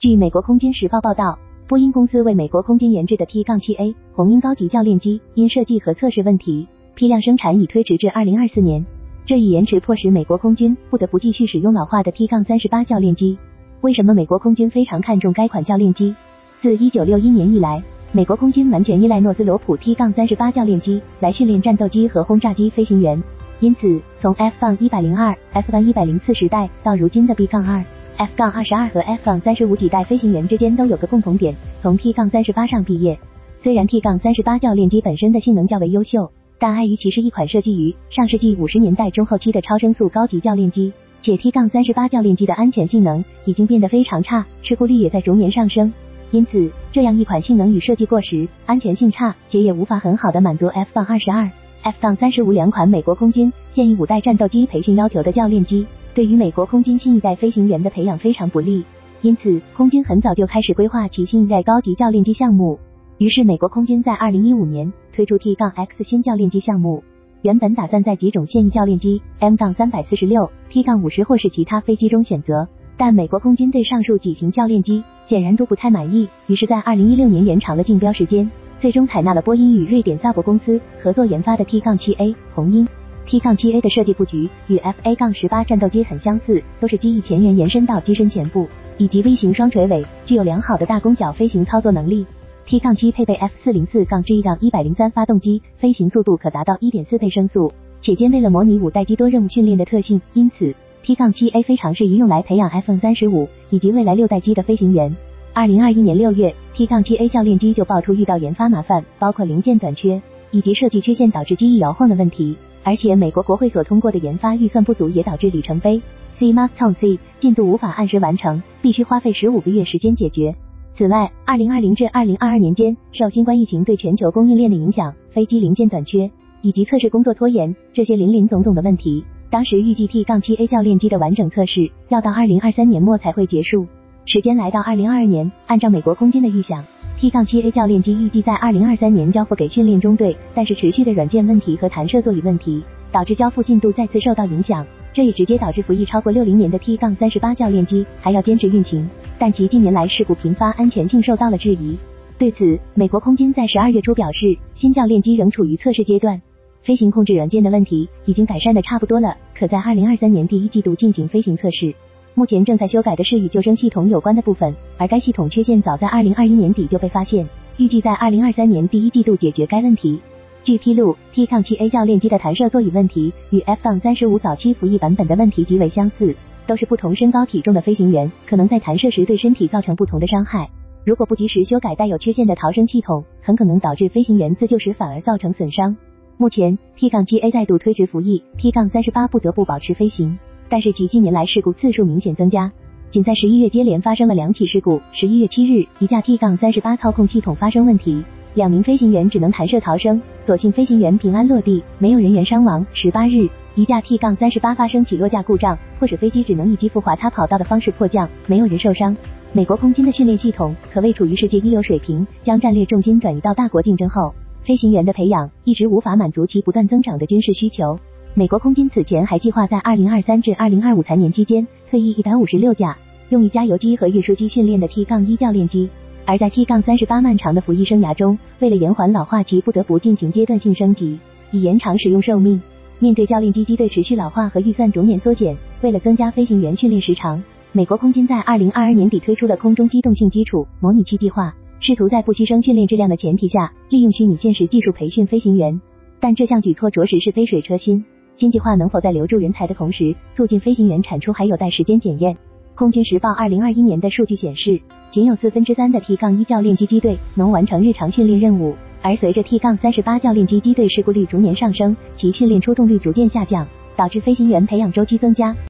[0.00, 8.86] 据美国空军时报报道，波音公司为美国空军研制的 T-7A 红鹰高级教练机因设计和测试问题，批量生产已推迟至2024年。
[9.24, 13.36] 这一延迟迫使美国空军不得不继续使用老化的 T-38 教练机。
[13.80, 16.14] 为什么美国空军非常看重该款教练机？
[16.60, 23.20] 自1961年以来，美国空军完全依赖诺斯罗普 T-38 教练机来训练战斗机和轰炸机飞行员。
[23.58, 27.84] 因此，从 F-102、F-104 时代到如今的 B 杠二
[28.18, 28.28] B-2。
[28.36, 33.18] F-22 和 F-35 几代飞行员之间都有个共同点，从 T-38 上毕业。
[33.60, 45.92] 虽然 T-38 教练机本身的性能较为优秀，但碍于其是一款设计于上世纪五十年代中后期的超声速高级教练机，且 T-38 教练机的安全性能已经变得非常差，事故率也在逐年上升。
[46.32, 51.50] 因此，这样一款性能与设计过时、安全性差，且也无法很好的满足 F-22、
[51.82, 55.86] F-35 两款美国空军现役五代战斗机培训要求的教练机。
[56.18, 58.84] 对于美国空军新一代飞行员的培养非常不利，
[59.20, 62.80] 因此空军很早就开始规划其新一代高级教练机项目。
[63.18, 67.04] 于是美国空军在二零一五年推出 T- 杠 X 新教练机项目，
[67.42, 72.66] 原本打算在几种现役教练机 M-346、T-50 或是其他飞机中选择，
[72.96, 82.88] 但美国空军对上述几型教练机显然都不太满意，于是，在二零一六年延长了竞标时间，最终采纳了波音与瑞典萨博公司合作研发的 T-7A 红鹰。
[83.28, 92.24] T 杠 7A 的设计布局与 F/A-18 战斗机很相似，都是机翼前缘延伸到机身前部，以及 V 型双垂尾，具有良好的大弓角飞行操作能力。
[92.64, 97.70] T 杠7配备 F-404-G-103 发动机，飞行速度可达到1.4倍升速，
[98.00, 105.14] 且兼备了模拟五代机多任务训练的特性，因此 T 杠 7A 非常适宜用来培养 F-35 以及未来六代机的飞行员。
[105.52, 112.56] 二零二一年六月，T 杠 7A 教练机就爆出遇到研发麻烦，包括零件短缺以及设计缺陷导致机翼摇晃的问题。
[112.82, 116.00] 而且美国国会所通过的研发预算不足，也导致里程碑
[116.38, 120.54] C milestone C 进度无法按时完成，必须花费十五个月时间解决。
[120.94, 133.86] 此外，二零二零至二零二二年间，受新冠疫情对全球供应链的影响，飞机零件短缺以及测试工作拖延，这些林林总总的问题，当时预计 T 杠七 A 教练机的完整测试要到二零二三年末才会结束。
[134.24, 136.84] 时间来到二零二二年，按照美国空军的预想。
[137.18, 142.80] T 杠 7A 教练机预计在二零二三年交付给训练中队，但是持续的软件问题和弹射座椅问题，
[143.10, 144.86] 导致交付进度再次受到影响。
[145.12, 151.98] 这也直接导致服役超过六零年的 T 杠38教练机还要坚持运行，但其近年来事故频发，安全性受到了质疑。
[152.38, 156.40] 对此，美国空军在十二月初表示，新教练机仍处于测试阶段，
[156.82, 161.92] 飞行控制软件的问题已经改善的差不多了，可在二零二三年第一季度进行飞行测试。
[162.38, 170.20] 目前正在修改的是与救生系统有关的部分，而该系统缺陷早在二零二一年底就被发现，预计在二零二三年第一季度解决该问题。
[170.62, 176.32] 据披露，T 杠 7A 教练机的弹射座椅问题与 F 杠35早期服役版本的问题极为相似，
[176.64, 180.70] 都是不同身高体重的飞行员可能在弹射时对身体造成不同的伤害。
[181.04, 185.96] 如果不及时修改带有缺陷的逃生系统，很可能导致飞行员自救时反而造成损伤。
[186.36, 190.38] 目前，T 杠 7A 再度推迟服役，T 杠38不得不保持飞行。
[190.68, 192.70] 但是其近年来事故次数明显增加，
[193.10, 195.00] 仅在十一月接连发生了两起事故。
[195.12, 202.86] 十一月七日，一架 T- 杠三十八操控系统发生问题，两名飞行员只能弹射逃生，所幸飞行员平安落地，没有人员伤亡。
[202.92, 209.16] 十八日，一架 T- 杠三十八发生起落架故障，迫使飞机只能以机腹滑擦跑道的方式迫降，没有人受伤。
[209.54, 217.98] 美国空军的训练系统可谓处于世界一流水平，将战略重心转移到大国竞争后，飞行员的培养一直无法满足其不断增长的军事需求。
[218.34, 222.96] 美国空军此前还计划在二零二三至二零二五财年期间退役一百五十六架
[223.30, 225.90] 用于加油机和运输机训练的 T- 杠一教练机，
[226.24, 231.18] 而在 T- 杠三十八漫长的服役生涯中，为了延缓老化，其不得不进行阶段性升级，
[231.50, 232.60] 以延长使用寿命。
[233.00, 245.80] 面对教练机机队持续老化和预算逐年缩减，为了增加飞行员训练时长，美国空军在二零二二年底推出了空中机动性基础模拟器计划，试图在不牺牲训练质量的前提下，利用虚拟现实技术培训飞行员。
[246.20, 248.04] 但这项举措着实是杯水车薪。
[248.38, 252.36] 新计划能否在留住人才的同时，促进飞行员产出，还有待时间检验。
[252.76, 263.66] 空军时报二零二一年的数据显示，仅有四分之三的 T- 杠一教练机机队能完成日常训练任务，而随着 T- 杠三十八教练机机队事故率逐年上升，其训练出动率逐渐下降，
[263.96, 265.52] 导致飞行员培养周期增加。